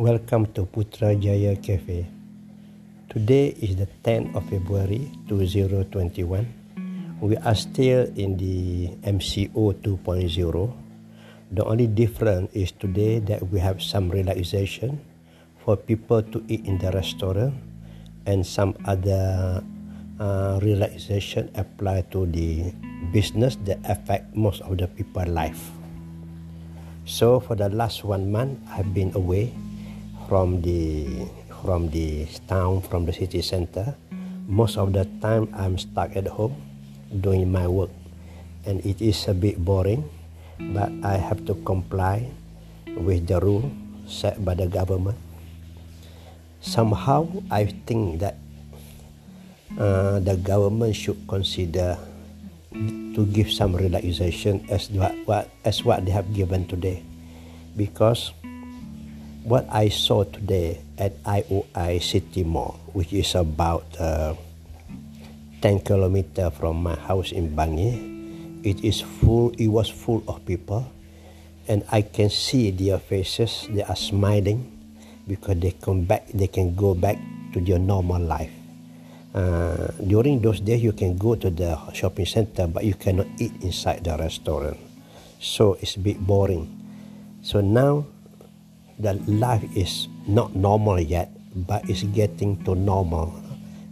Welcome 0.00 0.48
to 0.56 0.64
Putrajaya 0.64 1.60
Cafe. 1.60 2.08
Today 3.12 3.52
is 3.60 3.76
the 3.76 3.84
10th 4.00 4.32
of 4.32 4.48
February 4.48 5.12
2021. 5.28 7.20
We 7.20 7.36
are 7.36 7.52
still 7.52 8.08
in 8.16 8.40
the 8.40 8.96
MCO 9.04 9.76
2.0. 9.84 10.24
The 11.52 11.64
only 11.68 11.84
difference 11.84 12.48
is 12.56 12.72
today 12.72 13.20
that 13.28 13.44
we 13.52 13.60
have 13.60 13.84
some 13.84 14.08
relaxation 14.08 15.04
for 15.60 15.76
people 15.76 16.24
to 16.32 16.40
eat 16.48 16.64
in 16.64 16.80
the 16.80 16.96
restaurant 16.96 17.52
and 18.24 18.40
some 18.40 18.72
other 18.88 19.60
uh, 20.16 20.64
relaxation 20.64 21.52
apply 21.60 22.08
to 22.16 22.24
the 22.24 22.72
business 23.12 23.60
that 23.68 23.76
affect 23.84 24.32
most 24.32 24.64
of 24.64 24.80
the 24.80 24.88
people 24.88 25.28
life. 25.28 25.60
So 27.04 27.36
for 27.36 27.52
the 27.52 27.68
last 27.68 28.00
one 28.00 28.32
month, 28.32 28.64
I've 28.72 28.96
been 28.96 29.12
away 29.12 29.52
from 30.30 30.62
the 30.62 31.26
from 31.66 31.90
the 31.90 32.30
town, 32.46 32.78
from 32.86 33.02
the 33.02 33.10
city 33.10 33.42
center. 33.42 33.98
Most 34.46 34.78
of 34.78 34.94
the 34.94 35.02
time, 35.18 35.50
I'm 35.50 35.74
stuck 35.74 36.14
at 36.14 36.30
home 36.30 36.54
doing 37.10 37.50
my 37.50 37.66
work, 37.66 37.90
and 38.62 38.78
it 38.86 39.02
is 39.02 39.26
a 39.26 39.34
bit 39.34 39.58
boring. 39.58 40.06
But 40.70 40.94
I 41.02 41.18
have 41.18 41.42
to 41.50 41.58
comply 41.66 42.30
with 42.86 43.26
the 43.26 43.42
rule 43.42 43.74
set 44.06 44.38
by 44.46 44.54
the 44.54 44.70
government. 44.70 45.18
Somehow, 46.62 47.26
I 47.50 47.66
think 47.88 48.22
that 48.22 48.38
uh, 49.74 50.22
the 50.22 50.38
government 50.38 50.94
should 50.94 51.18
consider 51.26 51.98
to 52.70 53.26
give 53.34 53.50
some 53.50 53.74
relaxation 53.74 54.62
as 54.70 54.86
what, 54.94 55.10
what 55.26 55.50
as 55.66 55.82
what 55.82 56.06
they 56.06 56.14
have 56.14 56.30
given 56.30 56.70
today 56.70 57.02
because 57.74 58.30
what 59.50 59.66
I 59.66 59.90
saw 59.90 60.22
today 60.22 60.78
at 60.94 61.18
IOI 61.26 61.98
City 61.98 62.46
Mall 62.46 62.78
which 62.94 63.10
is 63.10 63.34
about 63.34 63.82
uh, 63.98 64.38
10 65.58 65.82
kilometer 65.82 66.54
from 66.54 66.86
my 66.86 66.94
house 66.94 67.34
in 67.34 67.50
Bangi. 67.58 67.98
It 68.62 68.86
is 68.86 69.02
full 69.02 69.50
it 69.58 69.66
was 69.66 69.90
full 69.90 70.22
of 70.30 70.46
people 70.46 70.86
and 71.66 71.82
I 71.90 72.06
can 72.06 72.30
see 72.30 72.70
their 72.70 73.02
faces. 73.02 73.66
They 73.66 73.82
are 73.82 73.98
smiling 73.98 74.70
because 75.26 75.58
they 75.58 75.74
come 75.74 76.06
back 76.06 76.30
they 76.30 76.46
can 76.46 76.78
go 76.78 76.94
back 76.94 77.18
to 77.50 77.58
their 77.58 77.82
normal 77.82 78.22
life. 78.22 78.54
Uh, 79.34 79.90
during 79.98 80.38
those 80.38 80.62
days 80.62 80.78
you 80.78 80.94
can 80.94 81.18
go 81.18 81.34
to 81.34 81.50
the 81.50 81.74
shopping 81.90 82.26
center 82.26 82.70
but 82.70 82.86
you 82.86 82.94
cannot 82.94 83.26
eat 83.42 83.50
inside 83.66 84.06
the 84.06 84.14
restaurant. 84.14 84.78
So 85.42 85.74
it's 85.82 85.98
a 85.98 86.00
bit 86.00 86.22
boring. 86.22 86.70
So 87.42 87.58
now 87.58 88.06
the 89.02 89.14
life 89.26 89.64
is 89.76 90.08
not 90.28 90.54
normal 90.54 91.00
yet 91.00 91.32
but 91.66 91.82
it's 91.90 92.04
getting 92.14 92.62
to 92.62 92.74
normal. 92.78 93.34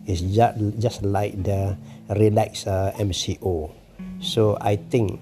It's 0.06 0.22
just, 0.22 0.56
just 0.78 1.02
like 1.02 1.42
the 1.42 1.76
relaxed 2.08 2.64
uh, 2.66 2.92
mco 2.96 3.68
so 4.20 4.56
i 4.64 4.74
think 4.76 5.20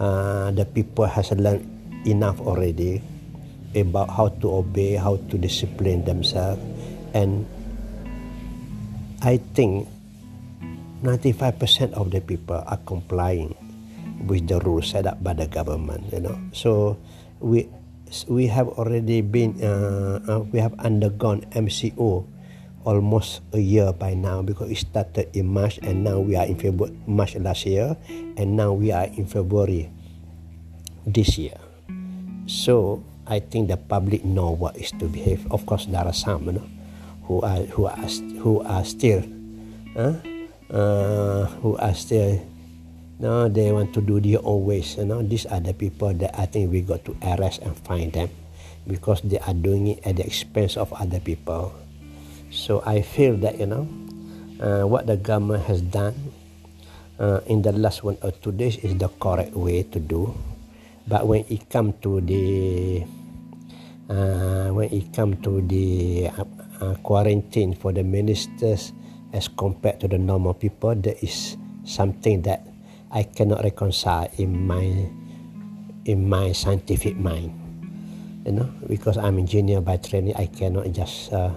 uh, 0.00 0.50
the 0.52 0.64
people 0.64 1.04
has 1.04 1.30
learned 1.32 1.68
enough 2.06 2.40
already 2.40 3.02
about 3.74 4.08
how 4.08 4.28
to 4.40 4.64
obey 4.64 4.94
how 4.94 5.16
to 5.28 5.36
discipline 5.36 6.04
themselves. 6.04 6.62
And 7.12 7.44
I 9.22 9.36
think 9.52 9.88
95% 11.02 11.92
of 11.92 12.10
the 12.10 12.20
people 12.20 12.56
are 12.56 12.80
complying 12.86 13.54
with 14.26 14.48
the 14.48 14.60
rules 14.60 14.90
set 14.90 15.06
up 15.06 15.22
by 15.22 15.34
the 15.34 15.46
government. 15.46 16.12
You 16.12 16.20
know, 16.20 16.38
so 16.52 16.96
we 17.40 17.68
we 18.28 18.46
have 18.46 18.68
already 18.78 19.20
been 19.20 19.58
uh, 19.62 20.20
uh, 20.28 20.40
we 20.52 20.58
have 20.58 20.74
undergone 20.78 21.42
MCO 21.54 22.26
almost 22.86 23.42
a 23.52 23.58
year 23.58 23.92
by 23.92 24.14
now 24.14 24.42
because 24.42 24.70
it 24.70 24.78
started 24.78 25.26
in 25.34 25.46
March 25.46 25.78
and 25.82 26.04
now 26.06 26.22
we 26.22 26.38
are 26.38 26.46
in 26.46 26.54
February 26.54 26.94
March 27.06 27.34
last 27.36 27.66
year 27.66 27.96
and 28.38 28.56
now 28.56 28.72
we 28.72 28.92
are 28.92 29.10
in 29.18 29.26
February 29.26 29.90
this 31.06 31.36
year. 31.36 31.58
So 32.46 33.02
I 33.26 33.42
think 33.42 33.68
the 33.68 33.76
public 33.76 34.24
know 34.24 34.54
what 34.54 34.78
is 34.78 34.94
to 35.02 35.10
behave. 35.10 35.42
Of 35.50 35.66
course, 35.66 35.86
there 35.86 36.06
are 36.06 36.14
some, 36.14 36.46
you 36.46 36.62
know, 36.62 36.66
who 37.26 37.42
are 37.42 37.66
who 37.74 37.90
are 37.90 38.06
who 38.38 38.62
are 38.62 38.84
still 38.86 39.26
uh, 39.98 40.14
uh, 40.70 41.46
who 41.58 41.76
are 41.76 41.94
still 41.94 42.38
no 43.18 43.48
they 43.48 43.72
want 43.72 43.92
to 43.94 44.00
do 44.00 44.20
their 44.20 44.40
own 44.44 44.64
ways 44.64 44.96
you 44.96 45.04
know. 45.04 45.22
These 45.22 45.46
are 45.46 45.60
the 45.60 45.72
people 45.72 46.12
that 46.14 46.38
I 46.38 46.46
think 46.46 46.72
we 46.72 46.80
got 46.80 47.04
to 47.06 47.16
arrest 47.22 47.62
and 47.62 47.76
find 47.84 48.12
them 48.12 48.30
because 48.86 49.20
they 49.22 49.38
are 49.40 49.54
doing 49.54 49.88
it 49.88 50.06
at 50.06 50.16
the 50.16 50.26
expense 50.26 50.76
of 50.76 50.92
other 50.92 51.20
people. 51.20 51.74
So 52.50 52.82
I 52.86 53.02
feel 53.02 53.36
that 53.42 53.58
you 53.58 53.66
know 53.66 53.88
uh, 54.60 54.86
what 54.86 55.06
the 55.06 55.16
government 55.16 55.64
has 55.64 55.82
done 55.82 56.14
uh, 57.18 57.40
in 57.46 57.62
the 57.62 57.72
last 57.72 58.04
one 58.04 58.16
or 58.22 58.30
two 58.30 58.52
days 58.52 58.76
is 58.78 58.96
the 58.96 59.08
correct 59.20 59.52
way 59.52 59.82
to 59.82 59.98
do. 60.00 60.34
But 61.06 61.26
when 61.26 61.44
it 61.48 61.70
come 61.70 61.94
to 62.02 62.20
the 62.20 63.04
uh, 64.10 64.68
when 64.70 64.90
it 64.90 65.12
come 65.14 65.40
to 65.42 65.60
the 65.62 66.28
uh, 66.30 66.44
uh, 66.80 66.94
quarantine 67.02 67.74
for 67.74 67.92
the 67.92 68.02
ministers 68.02 68.92
as 69.32 69.48
compared 69.48 70.00
to 70.00 70.08
the 70.08 70.18
normal 70.18 70.54
people, 70.54 70.94
there 70.94 71.16
is 71.22 71.56
something 71.84 72.42
that 72.42 72.66
I 73.16 73.24
cannot 73.24 73.64
reconcile 73.64 74.28
in 74.36 74.68
my 74.68 74.84
in 76.04 76.28
my 76.28 76.52
scientific 76.52 77.16
mind. 77.16 77.48
You 78.44 78.60
know, 78.60 78.68
because 78.84 79.16
I'm 79.16 79.40
engineer 79.40 79.80
by 79.80 79.96
training, 79.96 80.36
I 80.36 80.52
cannot 80.52 80.92
just 80.92 81.32
uh, 81.32 81.56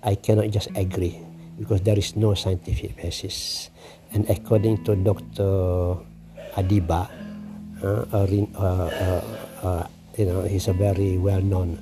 I 0.00 0.16
cannot 0.16 0.48
just 0.48 0.72
agree 0.72 1.20
because 1.60 1.84
there 1.84 2.00
is 2.00 2.16
no 2.16 2.32
scientific 2.32 2.96
basis. 2.96 3.68
And 4.16 4.24
according 4.32 4.80
to 4.88 4.96
Dr. 4.96 6.00
Adeeba, 6.56 7.04
uh, 7.84 8.04
uh, 8.08 8.26
uh, 8.56 9.22
uh, 9.62 9.84
you 10.16 10.26
know, 10.26 10.42
he's 10.42 10.68
a 10.68 10.72
very 10.72 11.18
well-known 11.18 11.76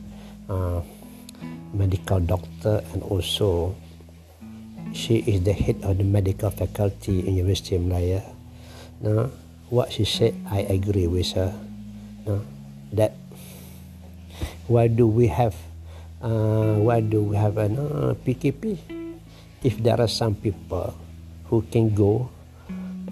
medical 1.72 2.18
doctor 2.18 2.82
and 2.92 3.02
also 3.06 3.74
she 4.92 5.22
is 5.22 5.42
the 5.46 5.52
head 5.54 5.78
of 5.82 5.98
the 5.98 6.04
medical 6.04 6.50
faculty 6.50 7.22
in 7.22 7.38
University 7.38 7.76
of 7.76 7.82
Malaya. 7.82 8.22
No, 9.00 9.32
what 9.72 9.92
she 9.92 10.04
said, 10.04 10.36
I 10.52 10.60
agree 10.68 11.08
with 11.08 11.32
her. 11.32 11.56
No, 12.28 12.44
that 12.92 13.16
why 14.68 14.86
do 14.92 15.08
we 15.08 15.26
have 15.32 15.56
uh, 16.20 16.76
why 16.84 17.00
do 17.00 17.24
we 17.24 17.36
have 17.36 17.56
an 17.56 17.80
uh, 17.80 18.12
PKP 18.22 18.76
if 19.64 19.80
there 19.80 19.96
are 19.96 20.08
some 20.08 20.36
people 20.36 20.92
who 21.48 21.64
can 21.72 21.96
go 21.96 22.28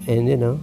and 0.05 0.29
you 0.29 0.37
know 0.37 0.61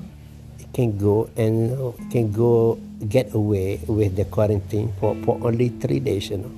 can 0.72 0.94
go 0.96 1.28
and 1.36 1.74
can 2.08 2.30
go 2.30 2.78
get 3.10 3.34
away 3.34 3.80
with 3.90 4.14
the 4.14 4.24
quarantine 4.24 4.94
for, 5.00 5.18
for 5.26 5.36
only 5.42 5.68
three 5.82 6.00
days 6.00 6.30
you 6.30 6.38
know. 6.38 6.52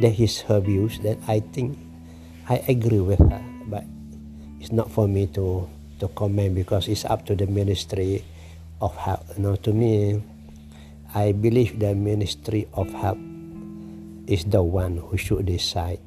That 0.00 0.18
is 0.18 0.40
her 0.50 0.58
views 0.58 0.98
that 1.06 1.18
I 1.28 1.38
think 1.38 1.78
I 2.48 2.64
agree 2.66 2.98
with 2.98 3.20
her 3.20 3.44
but 3.68 3.84
it's 4.58 4.72
not 4.72 4.90
for 4.90 5.06
me 5.06 5.28
to 5.38 5.68
to 6.04 6.12
comment 6.12 6.52
because 6.52 6.84
it's 6.92 7.08
up 7.08 7.24
to 7.24 7.32
the 7.32 7.48
ministry 7.48 8.20
of 8.84 8.92
health. 9.00 9.24
You 9.40 9.48
know 9.48 9.56
to 9.64 9.72
me 9.72 10.20
I 11.16 11.32
believe 11.32 11.80
the 11.80 11.96
ministry 11.96 12.68
of 12.76 12.92
health 12.92 13.22
is 14.28 14.44
the 14.44 14.60
one 14.60 15.00
who 15.00 15.16
should 15.16 15.48
decide 15.48 16.04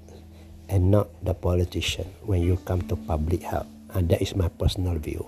and 0.69 0.94
not 0.94 1.09
the 1.25 1.34
politician 1.34 2.06
when 2.30 2.46
you 2.46 2.62
come 2.62 2.85
to 2.91 2.96
public 3.09 3.41
health. 3.41 3.66
And 3.96 4.06
that 4.13 4.22
is 4.22 4.35
my 4.35 4.52
personal 4.52 5.00
view 5.02 5.25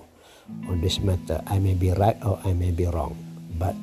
on 0.68 0.82
this 0.82 1.00
matter. 1.00 1.42
I 1.48 1.58
may 1.58 1.74
be 1.74 1.90
right 1.96 2.20
or 2.22 2.38
I 2.46 2.54
may 2.54 2.70
be 2.70 2.86
wrong 2.86 3.18
but 3.58 3.74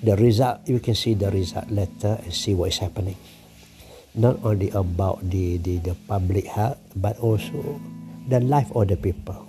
the 0.00 0.16
result 0.16 0.64
you 0.64 0.80
can 0.80 0.94
see 0.94 1.12
the 1.12 1.28
result 1.28 1.68
later 1.68 2.16
and 2.22 2.32
see 2.32 2.54
what 2.54 2.72
is 2.72 2.78
happening. 2.78 3.18
Not 4.14 4.40
only 4.46 4.70
about 4.70 5.20
the, 5.28 5.58
the, 5.58 5.92
the 5.92 5.94
public 6.06 6.46
health 6.46 6.78
but 6.96 7.18
also 7.18 7.76
the 8.28 8.40
life 8.44 8.68
of 8.76 8.92
the 8.92 8.96
people. 8.96 9.48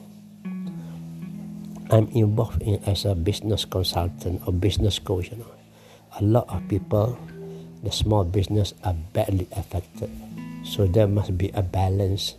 I'm 1.92 2.08
involved 2.16 2.64
in 2.64 2.80
as 2.88 3.04
a 3.04 3.14
business 3.14 3.66
consultant 3.66 4.42
or 4.48 4.54
business 4.54 5.00
coach 5.00 5.32
you 5.32 5.38
know. 5.44 5.52
A 6.20 6.24
lot 6.24 6.48
of 6.48 6.64
people 6.72 7.20
the 7.84 7.92
small 7.92 8.24
business 8.24 8.74
are 8.84 8.96
badly 9.14 9.48
affected. 9.56 10.12
So 10.64 10.88
there 10.88 11.08
must 11.08 11.38
be 11.38 11.52
a 11.56 11.64
balance 11.64 12.36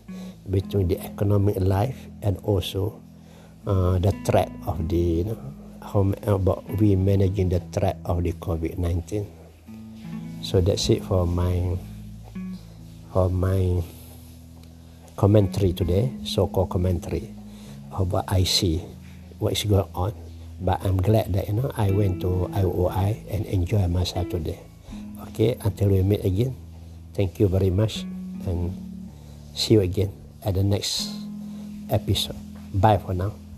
between 0.49 0.89
the 0.89 1.01
economic 1.01 1.57
life 1.61 1.97
and 2.23 2.37
also 2.45 3.01
uh, 3.67 3.99
the 3.99 4.13
threat 4.25 4.53
of 4.67 4.89
the 4.89 5.25
you 5.25 5.25
know, 5.25 5.41
how 5.81 6.13
about 6.29 6.65
we 6.77 6.97
managing 6.97 7.49
the 7.49 7.61
threat 7.73 7.97
of 8.05 8.23
the 8.25 8.33
COVID-19. 8.33 9.27
So 10.43 10.61
that's 10.61 10.89
it 10.89 11.05
for 11.05 11.27
my 11.27 11.77
for 13.13 13.29
my 13.29 13.83
commentary 15.17 15.73
today, 15.73 16.13
so-called 16.25 16.71
commentary 16.71 17.31
of 17.93 18.13
what 18.13 18.25
I 18.29 18.45
see, 18.45 18.79
what 19.39 19.53
is 19.53 19.65
going 19.65 19.89
on. 19.95 20.15
But 20.61 20.85
I'm 20.85 21.01
glad 21.01 21.33
that 21.33 21.49
you 21.49 21.55
know 21.55 21.73
I 21.77 21.91
went 21.91 22.21
to 22.21 22.53
IOI 22.53 23.25
and 23.33 23.47
enjoy 23.47 23.89
myself 23.89 24.29
today. 24.29 24.61
Okay, 25.31 25.57
until 25.65 25.89
we 25.89 26.03
meet 26.03 26.25
again, 26.25 26.55
thank 27.15 27.41
you 27.41 27.49
very 27.49 27.71
much 27.71 28.05
and 28.45 28.77
see 29.55 29.75
you 29.75 29.81
again 29.81 30.13
at 30.45 30.55
the 30.55 30.63
next 30.63 31.09
episode. 31.89 32.37
Bye 32.75 32.99
for 32.99 33.15
now. 33.15 33.50